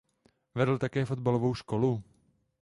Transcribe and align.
Vedl 0.55 0.77
také 0.77 1.05
fotbalovou 1.05 1.53
školu. 1.55 2.03